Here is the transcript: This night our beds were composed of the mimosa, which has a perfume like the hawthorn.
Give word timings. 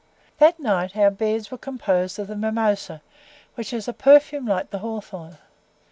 This 0.39 0.57
night 0.57 0.97
our 0.97 1.11
beds 1.11 1.51
were 1.51 1.59
composed 1.59 2.17
of 2.17 2.25
the 2.25 2.35
mimosa, 2.35 3.03
which 3.53 3.69
has 3.69 3.87
a 3.87 3.93
perfume 3.93 4.47
like 4.47 4.71
the 4.71 4.79
hawthorn. 4.79 5.37